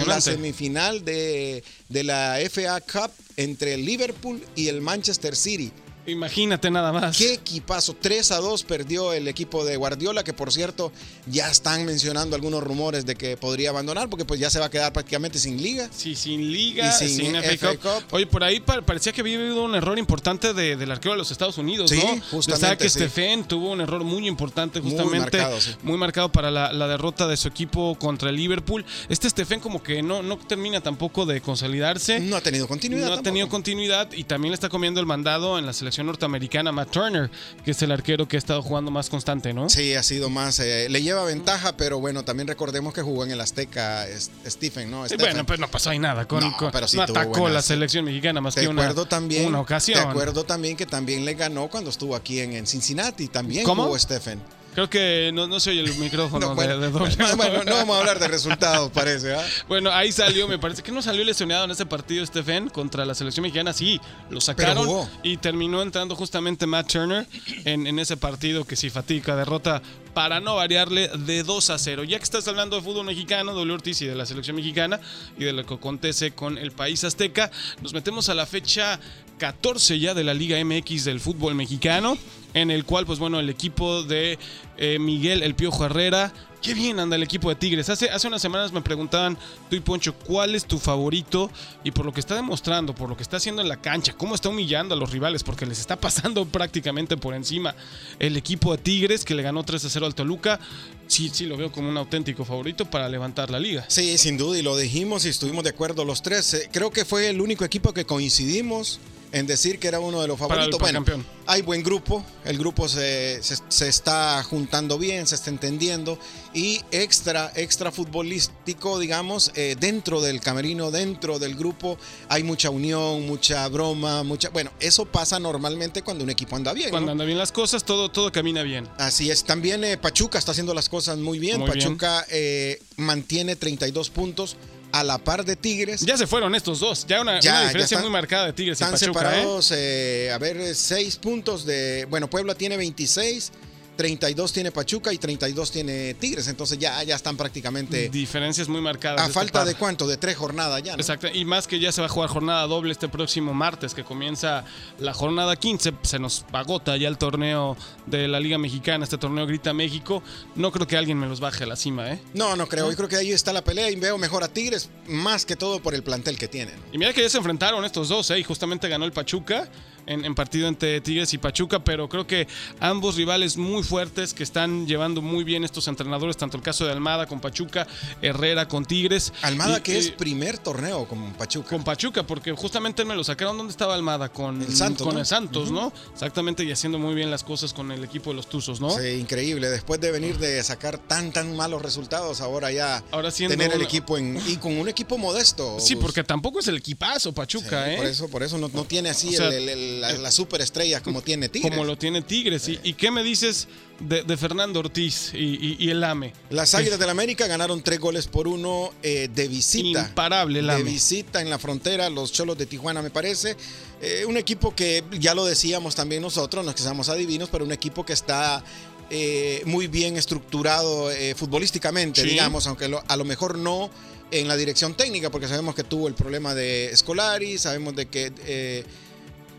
[0.07, 5.73] la semifinal de, de la FA Cup entre el Liverpool y el Manchester City.
[6.09, 7.17] Imagínate nada más.
[7.17, 7.95] Qué equipazo.
[8.01, 10.93] 3 a 2 perdió el equipo de Guardiola, que por cierto
[11.27, 14.71] ya están mencionando algunos rumores de que podría abandonar, porque pues ya se va a
[14.71, 15.89] quedar prácticamente sin liga.
[15.95, 17.81] Sí, sin liga, Y sin, sin FA, FA Cup.
[17.81, 18.05] Cup.
[18.13, 21.19] Oye, por ahí pa- parecía que había habido un error importante de- del arquero de
[21.19, 22.21] los Estados Unidos, Sí, ¿no?
[22.31, 22.99] justamente, que sí.
[23.01, 25.39] Stephen tuvo un error muy importante, Muy justamente.
[25.39, 25.71] marcado, sí.
[25.83, 28.85] muy marcado para la, la derrota de su equipo contra el Liverpool.
[29.09, 32.21] Este Stephen como que no, no termina tampoco de consolidarse.
[32.21, 33.09] No ha tenido continuidad.
[33.09, 36.73] No ha tenido continuidad y también le está comiendo el mandado en la selección norteamericana
[36.73, 37.31] Matt Turner,
[37.65, 39.69] que es el arquero que ha estado jugando más constante, ¿no?
[39.69, 40.59] Sí, ha sido más.
[40.61, 44.07] eh, le lleva ventaja, pero bueno, también recordemos que jugó en el Azteca
[44.47, 45.05] Stephen, ¿no?
[45.07, 45.27] Stephen.
[45.27, 46.27] bueno, pues no pasó ahí nada.
[46.27, 48.93] Con, No, con- pero sí no atacó buenas- la selección mexicana más Te que una,
[49.07, 49.47] también.
[49.47, 50.03] una ocasión.
[50.03, 53.29] Te acuerdo también que también le ganó cuando estuvo aquí en, en Cincinnati.
[53.29, 53.85] También ¿Cómo?
[53.85, 54.41] jugó Stephen.
[54.79, 57.17] Creo que no, no se oye el micrófono No, bueno, de, de doble.
[57.17, 59.35] bueno, bueno, no vamos a hablar de resultados, parece.
[59.35, 59.45] ¿ah?
[59.67, 63.17] Bueno, ahí salió, me parece que no salió lesionado en ese partido Stephen contra la
[63.17, 63.73] selección mexicana.
[63.73, 64.89] Sí, lo sacaron
[65.25, 67.27] y terminó entrando justamente Matt Turner
[67.65, 69.83] en, en ese partido que sí fatiga, derrota
[70.15, 72.05] para no variarle de 2 a 0.
[72.05, 75.01] Ya que estás hablando de fútbol mexicano, W Ortiz y de la selección mexicana
[75.37, 77.51] y de lo que acontece con el país azteca,
[77.83, 79.01] nos metemos a la fecha
[79.39, 82.19] 14 ya de la Liga MX del fútbol mexicano,
[82.55, 84.39] en el cual, pues bueno, el equipo de
[84.77, 87.89] eh, Miguel El Piojo Herrera, qué bien anda el equipo de Tigres.
[87.89, 89.37] Hace, hace unas semanas me preguntaban,
[89.71, 91.51] tú y Poncho, ¿cuál es tu favorito?
[91.85, 94.35] Y por lo que está demostrando, por lo que está haciendo en la cancha, cómo
[94.35, 97.75] está humillando a los rivales, porque les está pasando prácticamente por encima
[98.19, 100.59] el equipo de Tigres, que le ganó 3 a 0 al Toluca.
[101.07, 103.85] Sí, sí, lo veo como un auténtico favorito para levantar la liga.
[103.89, 106.53] Sí, sin duda, y lo dijimos y estuvimos de acuerdo los tres.
[106.55, 109.01] Eh, Creo que fue el único equipo que coincidimos
[109.33, 111.05] en decir que era uno de los Para el favoritos.
[111.05, 116.19] Bueno, hay buen grupo, el grupo se, se- se está juntando bien, se está entendiendo
[116.55, 123.27] y extra, extra futbolístico, digamos, eh, dentro del camerino, dentro del grupo, hay mucha unión,
[123.27, 124.49] mucha broma, mucha...
[124.51, 126.91] Bueno, eso pasa normalmente cuando un equipo anda bien.
[126.91, 127.13] Cuando ¿no?
[127.13, 128.89] andan bien las cosas, todo, todo camina bien.
[128.99, 131.59] Así es, también eh, Pachuca está haciendo las cosas muy bien.
[131.61, 131.79] Muy bien.
[131.85, 134.57] Pachuca eh, mantiene 32 puntos
[134.91, 136.01] a la par de Tigres.
[136.01, 137.05] Ya se fueron estos dos.
[137.07, 139.71] Ya una, Ya, una ya diferencia están- muy marcada de Tigres y Están Pachuca, separados,
[139.77, 142.07] eh, a ver, 6 puntos de...
[142.09, 143.53] Bueno, Puebla tiene 26,
[143.99, 146.47] 32 tiene Pachuca y 32 tiene Tigres.
[146.47, 148.09] Entonces ya, ya están prácticamente...
[148.09, 149.21] Diferencias muy marcadas.
[149.21, 150.93] A este falta de cuánto, de tres jornadas ya.
[150.93, 151.01] ¿no?
[151.01, 154.05] Exacto, y más que ya se va a jugar jornada doble este próximo martes, que
[154.05, 154.65] comienza
[155.01, 159.49] la jornada 15, se nos agota ya el torneo de la Liga Mexicana, este torneo
[159.49, 160.23] Grita México.
[160.55, 162.21] No creo que alguien me los baje a la cima, ¿eh?
[162.35, 162.89] No, no creo.
[162.89, 165.83] Yo creo que ahí está la pelea y veo mejor a Tigres, más que todo
[165.83, 166.77] por el plantel que tienen.
[166.93, 168.39] Y mira que ya se enfrentaron estos dos, ¿eh?
[168.39, 169.69] Y justamente ganó el Pachuca
[170.09, 172.49] en, en partido entre Tigres y Pachuca, pero creo que
[172.81, 176.93] ambos rivales muy fuertes que están llevando muy bien estos entrenadores, tanto el caso de
[176.93, 177.87] Almada con Pachuca,
[178.23, 179.33] Herrera con Tigres.
[179.43, 181.69] Almada, Y- que es y- primer torneo con Pachuca.
[181.69, 183.57] Con Pachuca, porque justamente me lo sacaron.
[183.57, 184.29] ¿Dónde estaba Almada?
[184.31, 185.21] Con El Santos, Con ¿no?
[185.21, 185.93] el Santos, ¿no?
[186.13, 188.91] Exactamente, y haciendo muy bien las cosas con el equipo de los Tuzos, ¿no?
[188.91, 189.69] Sí, increíble.
[189.69, 193.85] Después de venir de sacar tan, tan malos resultados, ahora ya Ahora tener el una-
[193.85, 195.79] equipo en, y con un equipo modesto.
[195.81, 196.03] Sí, Gus.
[196.05, 197.97] porque tampoco es el equipazo Sí, Pachuca, ¿eh?
[197.97, 200.31] Por eso, por eso no, no tiene así O sea, el- el- el- la, la
[200.31, 201.71] superestrella como tiene Tigres.
[201.71, 202.69] Como lo tiene Tigres.
[202.69, 203.69] ¿Y, y qué me dices
[204.01, 206.33] de, de Fernando Ortiz y, y- y el AME?
[206.51, 210.01] Las Águilas del América ganaron tres goles por uno eh, de visita.
[210.09, 210.83] Imparable el de AME.
[210.85, 213.57] visita en la frontera, los Cholos de Tijuana, me parece.
[214.01, 217.65] Eh, un equipo que ya lo decíamos también nosotros, no es que seamos adivinos, pero
[217.65, 218.63] un equipo que está
[219.11, 222.29] eh, muy bien estructurado eh, futbolísticamente, Sí.
[222.29, 223.91] digamos, aunque lo- a lo mejor no
[224.31, 228.31] en la dirección técnica, porque sabemos que tuvo el problema de Scolari, sabemos de que
[228.45, 228.85] eh,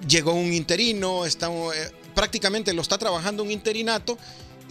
[0.07, 4.17] llegó un interino, está, eh, prácticamente lo está trabajando un interinato.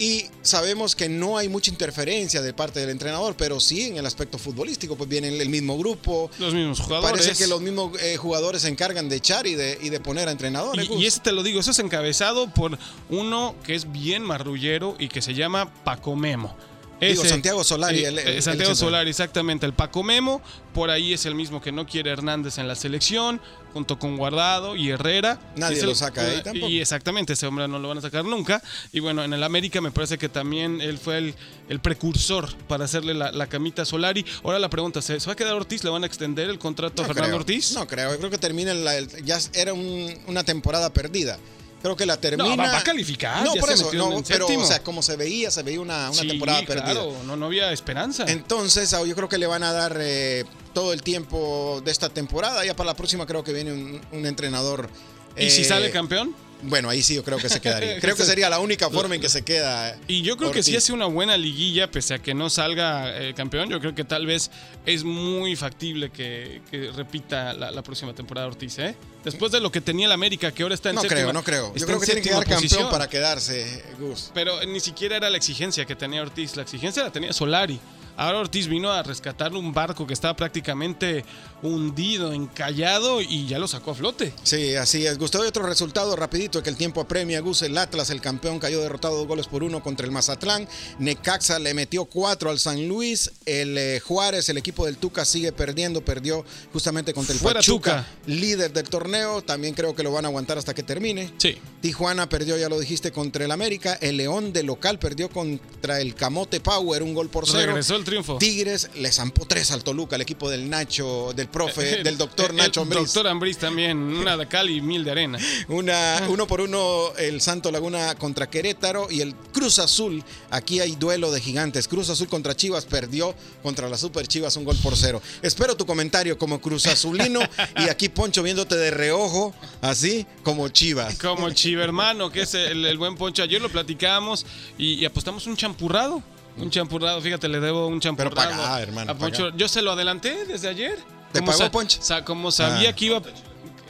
[0.01, 4.07] Y sabemos que no hay mucha interferencia de parte del entrenador, pero sí en el
[4.07, 7.21] aspecto futbolístico, pues viene el mismo grupo, Los mismos jugadores.
[7.21, 10.29] Parece que los mismos eh, jugadores se encargan de echar y de, y de poner
[10.29, 10.89] a entrenadores.
[10.89, 12.79] Y, y ese te lo digo, eso es encabezado por
[13.11, 16.57] uno que es bien marrullero y que se llama Paco Memo.
[17.01, 18.01] Digo, Santiago Solari.
[18.01, 18.75] Eh, el- el- el Santiago.
[18.75, 19.65] Solari, exactamente.
[19.67, 20.43] El Paco Memo,
[20.75, 23.41] por ahí es el mismo que no quiere Hernández en la selección,
[23.73, 25.39] junto con Guardado y Herrera.
[25.57, 26.69] Nadie Y lo saca ahí eh, tampoco.
[26.69, 28.61] Y exactamente, ese hombre no lo van a sacar nunca.
[28.93, 31.35] Y bueno, en el América me parece que también él fue
[31.69, 34.25] el, precursor para hacerle la, la camita a Solari.
[34.43, 35.85] Ahora la pregunta, ¿se, se va a quedar Ortiz?
[35.85, 37.73] ¿Le van a extender el contrato a No Fernando creo, Ortiz?
[37.75, 41.39] No creo, yo creo que termina la- ya era un- una temporada perdida.
[41.81, 42.49] Creo que la termina.
[42.49, 45.17] No, va- a calificar, No, ya por se eso, no, pero o sea, como se
[45.17, 46.85] veía, se veía una, una Sí, temporada perdida.
[46.93, 48.25] claro, no, no había esperanza.
[48.27, 52.09] Entonces, ah, yo creo que le van a dar eh, todo el tiempo de esta
[52.09, 52.65] temporada.
[52.65, 54.91] Ya para la próxima creo que viene un, un entrenador.
[55.37, 56.35] ¿Y si eh, sale campeón?
[56.63, 58.01] Bueno, ahí sí yo creo que se quedaría.
[58.01, 59.97] Creo que sería la única forma en que se queda.
[60.09, 60.85] Y yo creo que si Ortiz.
[60.85, 64.27] hace una buena liguilla, pese a que no salga eh, campeón, yo creo que tal
[64.27, 64.51] vez
[64.85, 68.97] es muy factible que, que repita la, la próxima temporada Ortiz, ¿eh?
[69.25, 71.45] Después de lo que tenía el América, que ahora está en No séptima- creo, no
[71.45, 71.75] creo.
[71.77, 72.91] Yo creo que tiene que quedar campeón posición.
[72.91, 74.31] para quedarse, Gus.
[74.35, 76.57] Pero ni siquiera era la exigencia que tenía Ortiz.
[76.57, 77.79] La exigencia la tenía Solari.
[78.19, 81.25] Ahora Ortiz vino a rescatar un barco que estaba prácticamente
[81.63, 84.33] hundido, encallado y ya lo sacó a flote.
[84.43, 85.19] Sí, así es.
[85.19, 87.39] Gustavo, y otro resultado rapidito que el tiempo apremia.
[87.39, 90.67] Gus, el Atlas, el campeón, cayó derrotado dos goles por uno contra el Mazatlán.
[90.99, 93.31] Necaxa le metió cuatro al San Luis.
[93.47, 96.05] El eh, Juárez, el equipo del Tuca, sigue perdiendo.
[96.05, 98.35] Perdió justamente contra el Fuera Pachuca, Tuca.
[98.35, 99.43] líder del torneo.
[99.43, 101.33] También creo que lo van a aguantar hasta que termine.
[101.39, 101.57] Sí.
[101.81, 103.97] Tijuana perdió, ya lo dijiste, contra el América.
[104.01, 107.67] El León de local perdió contra el Camote Power, un gol por cero.
[107.67, 108.39] Regresó el triunfo.
[108.39, 112.57] Tigres le zampó tres al Toluca, el equipo del Nacho, del profe, del doctor El-
[112.57, 113.05] Nacho el Ambriz.
[113.05, 115.39] Doctor Ambriz también, una de cal y mil de arena.
[115.69, 120.23] Una, uno por uno el Santo Laguna contra Querétaro y el Cruz Azul.
[120.51, 121.89] Aquí hay duelo de gigantes.
[121.89, 125.21] Cruz Azul contra Chivas perdió contra la Super Chivas un gol por cero.
[125.43, 127.41] Espero tu comentario como Cruz Azulino
[127.77, 131.19] y aquí Poncho viéndote de reojo, así como Chivas.
[131.19, 133.43] Como Chivermano, que es el, el buen Poncho.
[133.43, 134.47] Ayer lo platicamos
[134.79, 136.23] y, y apostamos un champurrado.
[136.61, 138.35] Un champurrado, fíjate, le debo un champurrado.
[138.35, 139.45] paga, hermano, a Poncho.
[139.47, 139.57] paga.
[139.57, 140.99] Yo se lo adelanté desde ayer.
[141.33, 141.99] ¿Te Como pagó, Poncho?
[142.01, 142.93] sa- como sabía Ah.
[142.95, 143.23] que iba.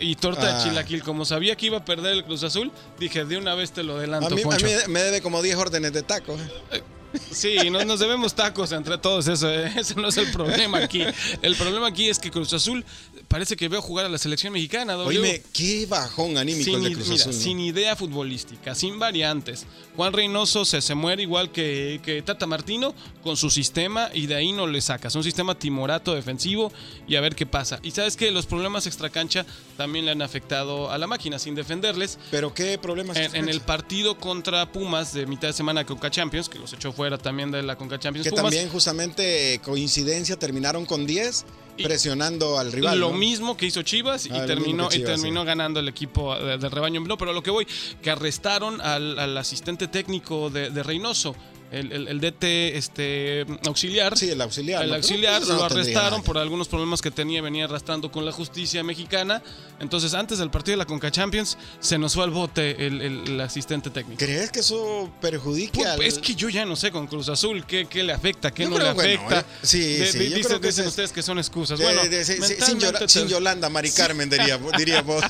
[0.01, 0.59] Y torta Ah.
[0.59, 3.73] de chilaquil, como sabía que iba a perder el Cruz Azul, dije de una vez
[3.73, 4.67] te lo adelanto, A mí, a Poncho.
[4.67, 6.41] mí me debe como 10 órdenes de tacos.
[6.71, 6.83] Eh,
[7.31, 11.03] Sí, nos, nos debemos tacos entre todos, eso, eh, ese no es el problema aquí.
[11.43, 12.85] El problema aquí es que Cruz Azul
[13.29, 14.95] parece que veo jugar a la selección mexicana.
[14.95, 15.19] W.
[15.19, 17.35] Oíme, qué bajón anímico sin, el de Cruz mira, Azul.
[17.35, 17.41] ¿no?
[17.41, 19.67] sin idea futbolística, sin variantes.
[19.97, 24.35] Juan Reynoso se, se muere igual que, que Tata Martino con su sistema y de
[24.35, 25.15] ahí no le sacas.
[25.15, 26.73] Un sistema timorato defensivo
[27.07, 27.81] y a ver qué pasa.
[27.83, 32.19] Y sabes que los problemas extracancha también le han afectado a la máquina sin defenderles.
[32.31, 33.17] Pero qué problemas.
[33.17, 36.73] En, en el partido contra Pumas de mitad de semana de Conca Champions, que los
[36.73, 38.25] echó fuera también de la Conca Champions.
[38.25, 41.47] que Pumas, también justamente eh, coincidencia terminaron con 10
[41.79, 42.99] Y- presionando al rival.
[43.01, 43.17] lo ¿no?
[43.17, 45.47] mismo que hizo Chivas y Ah, terminó, y terminó sí.
[45.47, 47.01] ganando el equipo de- del rebaño.
[47.01, 47.67] No, pero lo que voy,
[48.03, 51.35] que arrestaron al, al asistente técnico de, de Reynoso,
[51.71, 52.45] el, el- el DT
[52.77, 54.17] este, auxiliar.
[54.17, 54.85] Sí, el auxiliar.
[54.85, 58.83] El auxiliar no lo arrestaron por algunos problemas que tenía, venía arrastrando con la justicia
[58.83, 59.43] mexicana.
[59.81, 63.41] Entonces, antes del partido de la Conca Champions, se nos fue al bote el, el-
[63.41, 64.19] asistente técnico.
[64.19, 66.03] ¿Crees que eso perjudique Pu- al.?
[66.03, 68.71] Es que yo ya no sé con Cruz Azul qué, qué le afecta, qué Yo
[68.71, 69.41] no le creo, bueno, afecta.
[69.41, 71.79] eh, sí, De- sí, de- yo dicen creo que dicen es- ustedes que son excusas.
[71.79, 75.23] de- Bueno, sin, Yola- te- sin Yolanda, Mari Carmen, diría, diría vos.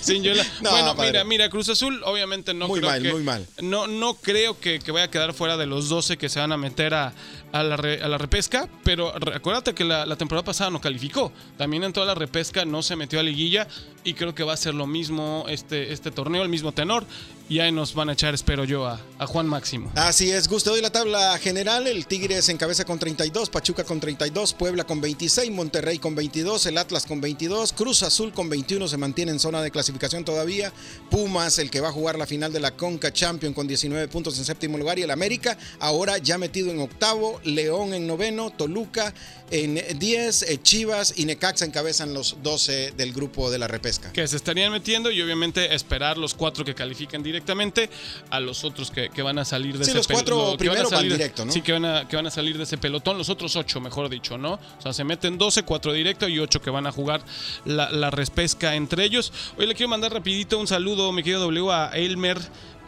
[0.00, 1.10] Sin Yola- No, bueno, padre.
[1.10, 3.46] mira, mira, Cruz Azul obviamente no Muy creo mal, que, muy mal.
[3.60, 6.56] No, no creo que, que vaya quedar fuera de los 12 que se van a
[6.56, 7.12] meter a,
[7.52, 11.32] a la, a la repesca, pero acuérdate que la, la temporada pasada no calificó.
[11.56, 13.66] También en toda la repesca no se metió a liguilla
[14.04, 17.04] y creo que va a ser lo mismo este, este torneo, el mismo tenor.
[17.48, 19.90] Y ahí nos van a echar, espero yo, a, a Juan Máximo.
[19.96, 21.88] Así es, gusto doy la tabla general.
[21.88, 26.78] El Tigres encabeza con 32, Pachuca con 32, Puebla con 26, Monterrey con 22, el
[26.78, 30.72] Atlas con 22, Cruz Azul con 21 se mantiene en zona de clasificación todavía.
[31.10, 34.38] Pumas, el que va a jugar la final de la Conca Champion con 19 puntos
[34.38, 39.12] en séptimo lugar y el América ahora ya metido en octavo, León en noveno, Toluca
[39.50, 44.12] en 10, eh, Chivas y Necaxa encabezan los 12 del grupo de la repesca.
[44.12, 47.90] que se estarían metiendo y obviamente esperar los cuatro que califican directamente
[48.30, 50.88] a los otros que, que van a salir de Sí, ese los cuatro lo- primero
[50.88, 51.52] salir- van directo, ¿no?
[51.52, 54.08] Sí, que van, a, que van a salir de ese pelotón, los otros ocho, mejor
[54.08, 54.52] dicho, ¿no?
[54.78, 57.22] O sea, se meten 12, cuatro directo y ocho que van a jugar
[57.64, 59.32] la, la respesca entre ellos.
[59.58, 62.38] Hoy le quiero mandar rapidito un saludo, mi querido W, a Elmer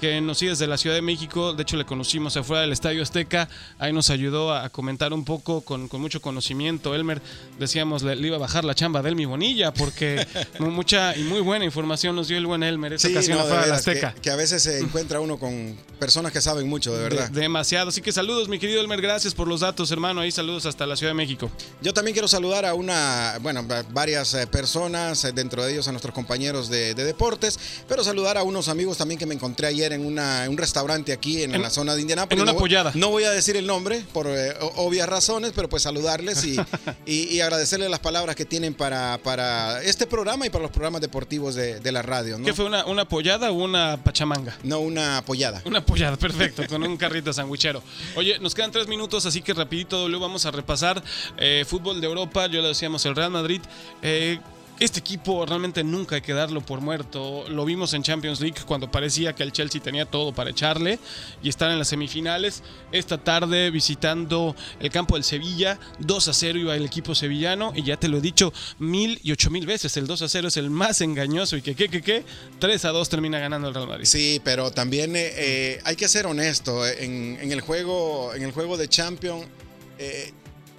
[0.03, 3.05] que nos sigue desde la Ciudad de México, de hecho le conocimos afuera del Estadio
[3.05, 6.93] Azteca, ahí nos ayudó a comentar un poco con, con mucho conocimiento.
[6.97, 7.23] Elmer,
[7.61, 10.27] decíamos, le, le iba a bajar la chamba del mi Bonilla, porque
[10.59, 13.45] mu- mucha y muy buena información nos dio el buen Elmer esa Sí, ocasión no,
[13.47, 14.15] de afuera del veras, que, Azteca.
[14.21, 17.31] que a veces se encuentra uno con personas que saben mucho, de verdad.
[17.31, 17.91] De- demasiado.
[17.91, 19.01] Así que saludos, mi querido Elmer.
[19.01, 20.21] Gracias por los datos, hermano.
[20.21, 21.49] Ahí saludos hasta la Ciudad de México.
[21.81, 25.87] Yo también quiero saludar a una, bueno, va- varias eh, personas, eh, dentro de ellos
[25.87, 29.69] a nuestros compañeros de, de deportes, pero saludar a unos amigos también que me encontré
[29.69, 32.39] ayer en una, un restaurante aquí en, En- la zona de Indianápolis.
[32.39, 32.93] en una no, pollada.
[32.95, 36.57] No voy a decir el nombre por eh, obvias razones, pero pues saludarles y,
[37.07, 41.01] y, y agradecerles las palabras que tienen para, para este programa y para los programas
[41.01, 42.39] deportivos de, de la radio.
[42.39, 42.45] ¿no?
[42.45, 44.57] ¿Qué fue una, una pollada o una pachamanga?
[44.63, 45.63] No una apoyada.
[45.65, 47.83] Una pollada, perfecto, con un carrito sandwichero.
[48.17, 51.03] Oye, nos quedan tres minutos, así que rapidito, W, vamos a repasar
[51.39, 52.47] eh, fútbol de Europa.
[52.47, 53.61] Ya lo decíamos, el Real Madrid.
[54.03, 54.39] eh,
[54.85, 57.45] este equipo realmente nunca hay que darlo por muerto.
[57.49, 60.99] Lo vimos en Champions League cuando parecía que el Chelsea tenía todo para echarle
[61.43, 62.63] y estar en las semifinales.
[62.91, 67.85] Esta tarde visitando el campo del Sevilla, 2 a 0 iba el equipo sevillano y
[67.85, 69.97] ya te lo he dicho mil y ocho mil veces.
[69.97, 72.25] El 2 a 0 es el más engañoso y que, que, que, que
[72.59, 74.05] 3 a 2 termina ganando el Real Madrid.
[74.07, 76.87] Sí, pero también eh, eh, hay que ser honesto.
[76.87, 79.47] eh, En, el juego, en el juego de Champions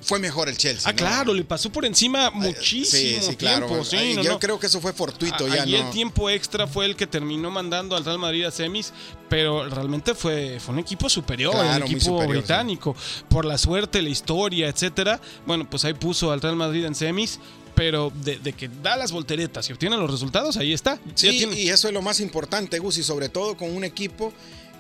[0.04, 0.88] fue mejor el Chelsea.
[0.90, 0.98] Ah, ¿no?
[0.98, 3.68] claro, le pasó por encima Sí, muchísimo sí, claro.
[3.68, 3.86] tiempo.
[3.86, 4.40] Sí, Ay, no, yo no.
[4.40, 5.78] creo que eso fue fortuito A- ya, ¿no?
[5.78, 8.94] el tiempo extra fue el que terminó mandando al Real Madrid a semis,
[9.30, 12.96] pero realmente fue, fue un equipo superior, Claro, un equipo superior, británico.
[13.30, 15.20] Por la suerte, la historia, etcétera.
[15.46, 17.40] Bueno, pues ahí puso al Real Madrid en semis.
[17.76, 21.00] Pero de, de que da las volteretas y obtiene los resultados, ahí está.
[21.16, 24.32] Sí, y eso es lo más importante, Gus, y sobre todo con un equipo,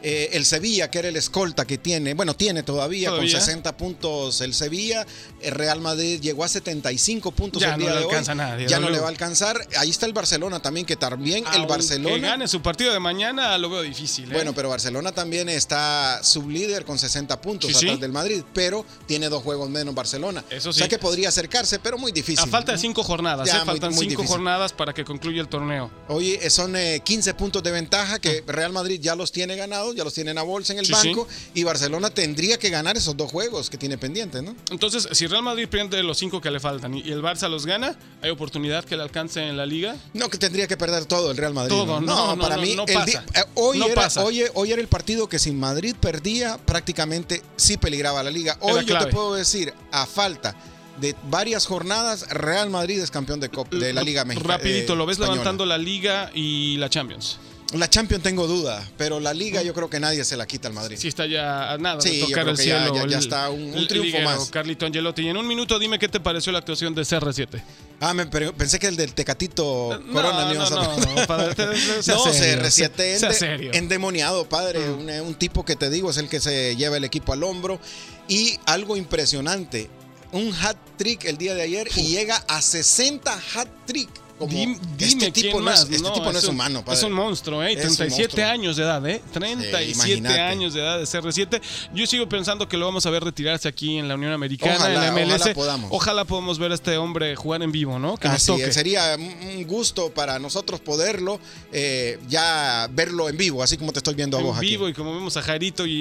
[0.03, 3.31] eh, el Sevilla, que era el escolta que tiene, bueno, tiene todavía, Todavía.
[3.33, 5.05] con 60 puntos el Sevilla,
[5.41, 8.35] el Real Madrid llegó a 75 puntos Ya el no día le de hoy, alcanza
[8.35, 11.65] nadie, ya no le va a alcanzar, ahí está el Barcelona también, que también el
[11.65, 12.27] Barcelona...
[12.27, 14.25] gane su partido de mañana, lo veo difícil.
[14.25, 14.33] ¿eh?
[14.33, 17.85] Bueno, pero Barcelona también está sublíder con 60 puntos Sí, sí.
[17.85, 20.43] atrás del Madrid, pero tiene dos juegos menos Barcelona.
[20.49, 20.89] Eso O sea sí.
[20.89, 22.43] que podría acercarse, pero muy difícil.
[22.43, 22.81] a falta de ¿no?
[22.81, 23.65] cinco jornadas, Ya, ¿eh?
[23.65, 24.27] faltan muy cinco difícil.
[24.27, 25.89] jornadas para que concluya el torneo.
[26.09, 29.92] Oye, eh, son eh, 15 puntos de ventaja que Real Madrid ya los tiene ganados,
[29.95, 32.97] ya los tiene en la bolsa en el Sí, banco y Barcelona tendría que ganar
[32.97, 34.55] esos dos juegos que tiene pendientes, ¿no?
[34.71, 37.95] Entonces, si Real Madrid pierde los cinco que le faltan y el Barça los gana,
[38.21, 39.95] ¿hay oportunidad que le alcance en la liga?
[40.13, 41.69] No que tendría que perder todo el Real Madrid.
[41.75, 43.23] Todo, no, no, para no, mí no el pasa.
[43.35, 44.23] eh, hoy, era, pasa.
[44.23, 48.57] hoy, hoy era el partido que si Madrid perdía prácticamente sí peligraba la liga.
[48.61, 49.05] Hoy yo clave.
[49.05, 50.55] te puedo decir, a falta
[50.99, 54.57] de varias jornadas, Real Madrid es campeón de, Cop- de la Liga Mexicana.
[54.57, 57.39] Rapidito, ¿lo ves levantando la liga y la Champions?
[57.73, 60.73] La Champions tengo duda, pero la Liga yo creo que nadie se la quita al
[60.75, 60.95] Madrid.
[60.99, 62.95] Sí, está ya a nada Sí, de yo creo el que ya- cielo.
[62.95, 64.49] ya- ya el- está un- triunfo más.
[64.51, 65.23] Carlito Angelotti.
[65.23, 67.63] Y en un minuto dime qué te pareció la actuación de CR7.
[67.99, 71.55] Ah, me, pero pensé que el del Tecatito Corona no, ibas a- no, no, padre,
[71.55, 73.71] te- te- sea No, serio, CR7 sea- ende- serio.
[73.73, 74.89] Endemoniado, padre.
[74.89, 77.43] Un, eh, un tipo que te digo es el que se lleva el equipo al
[77.43, 77.79] hombro.
[78.27, 79.89] Y algo impresionante,
[80.31, 84.09] un hat trick el día de ayer y llega a 60 hat trick.
[84.45, 85.83] Como Dim- dime este tipo no más.
[85.83, 86.97] es, este tipo no es, un- humano, padre.
[86.99, 87.73] Es un monstruo, ¿eh?
[87.73, 88.45] Es un 37 monstruo.
[88.47, 89.21] años de edad, ¿eh?
[89.33, 90.39] 37 imagínate.
[90.41, 91.61] años de edad de CR7.
[91.93, 94.93] Yo sigo pensando que lo vamos a ver retirarse aquí en la Unión Americana, Ojalá,
[94.93, 95.41] en la MLS.
[95.41, 95.89] ojalá podamos.
[95.91, 98.17] Ojalá podamos ver a este hombre jugar en vivo, ¿no?
[98.17, 98.65] Que nos Así toque.
[98.65, 101.39] es, sería un gusto para nosotros poderlo
[101.71, 104.67] eh, ya verlo en vivo, así como te estoy viendo a vos en aquí.
[104.67, 105.41] vivo y como vemos a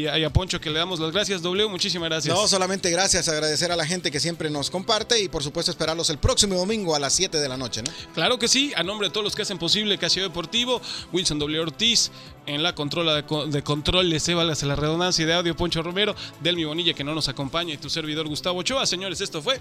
[0.09, 1.43] a, y a Poncho que le damos las gracias.
[1.43, 2.35] W, muchísimas gracias.
[2.35, 6.11] No, solamente gracias, agradecer a la gente que siempre nos comparte y por supuesto esperarlos
[6.11, 7.91] el próximo domingo a las 7 de la noche, ¿no?
[8.15, 10.81] Claro que sí, a nombre de todos los que hacen posible Casio Deportivo,
[11.13, 11.61] Wilson W.
[11.61, 12.11] Ortiz,
[12.47, 16.95] en la controla de, de controles, válgase la redundancia de audio, Poncho Romero, Delmi Bonilla
[16.95, 18.87] que no nos acompaña y tu servidor Gustavo Ochoa.
[18.87, 19.61] Señores, esto fue